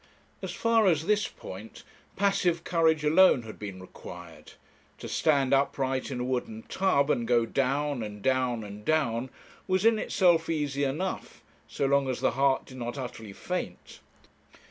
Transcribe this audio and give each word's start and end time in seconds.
As 0.41 0.51
far 0.51 0.87
as 0.87 1.05
this 1.05 1.27
point 1.27 1.83
passive 2.15 2.63
courage 2.63 3.03
alone 3.03 3.43
had 3.43 3.59
been 3.59 3.79
required; 3.79 4.53
to 4.97 5.07
stand 5.07 5.53
upright 5.53 6.09
in 6.09 6.19
a 6.19 6.23
wooden 6.23 6.63
tub 6.63 7.11
and 7.11 7.27
go 7.27 7.45
down, 7.45 8.01
and 8.01 8.23
down, 8.23 8.63
and 8.63 8.83
down, 8.83 9.29
was 9.67 9.85
in 9.85 9.99
itself 9.99 10.49
easy 10.49 10.83
enough, 10.85 11.43
so 11.67 11.85
long 11.85 12.09
as 12.09 12.19
the 12.19 12.31
heart 12.31 12.65
did 12.65 12.77
not 12.77 12.97
utterly 12.97 13.31
faint. 13.31 13.99